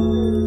[0.00, 0.39] you.